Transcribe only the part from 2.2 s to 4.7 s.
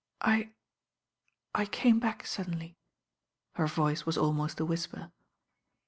iuddenly." Her voice was al most a